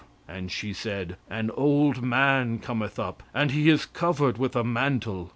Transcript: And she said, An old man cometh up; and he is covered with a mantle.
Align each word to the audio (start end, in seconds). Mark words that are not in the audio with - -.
And 0.27 0.51
she 0.51 0.73
said, 0.73 1.15
An 1.29 1.51
old 1.51 2.01
man 2.01 2.57
cometh 2.57 2.97
up; 2.97 3.21
and 3.35 3.51
he 3.51 3.69
is 3.69 3.85
covered 3.85 4.39
with 4.39 4.55
a 4.55 4.63
mantle. 4.63 5.29